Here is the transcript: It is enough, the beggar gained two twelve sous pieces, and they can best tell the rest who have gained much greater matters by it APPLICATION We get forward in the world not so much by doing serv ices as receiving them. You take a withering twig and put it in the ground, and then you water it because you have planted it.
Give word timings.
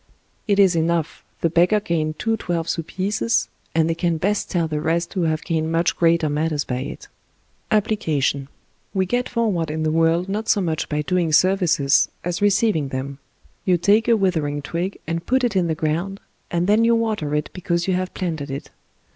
It 0.47 0.57
is 0.57 0.75
enough, 0.75 1.23
the 1.41 1.49
beggar 1.51 1.79
gained 1.79 2.17
two 2.17 2.35
twelve 2.35 2.67
sous 2.67 2.83
pieces, 2.87 3.49
and 3.75 3.87
they 3.87 3.93
can 3.93 4.17
best 4.17 4.49
tell 4.49 4.67
the 4.67 4.81
rest 4.81 5.13
who 5.13 5.25
have 5.25 5.43
gained 5.43 5.71
much 5.71 5.95
greater 5.95 6.27
matters 6.27 6.63
by 6.63 6.77
it 6.79 7.07
APPLICATION 7.69 8.47
We 8.95 9.05
get 9.05 9.29
forward 9.29 9.69
in 9.69 9.83
the 9.83 9.91
world 9.91 10.27
not 10.27 10.49
so 10.49 10.59
much 10.59 10.89
by 10.89 11.03
doing 11.03 11.31
serv 11.31 11.59
ices 11.61 12.09
as 12.23 12.41
receiving 12.41 12.87
them. 12.87 13.19
You 13.63 13.77
take 13.77 14.07
a 14.07 14.17
withering 14.17 14.63
twig 14.63 14.97
and 15.05 15.23
put 15.27 15.43
it 15.43 15.55
in 15.55 15.67
the 15.67 15.75
ground, 15.75 16.19
and 16.49 16.65
then 16.65 16.83
you 16.83 16.95
water 16.95 17.35
it 17.35 17.51
because 17.53 17.87
you 17.87 17.93
have 17.93 18.15
planted 18.15 18.49
it. 18.49 18.71